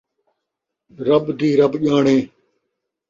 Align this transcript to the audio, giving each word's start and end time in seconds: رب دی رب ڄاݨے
رب 1.07 1.25
دی 1.39 1.49
رب 1.59 1.73
ڄاݨے 1.83 2.17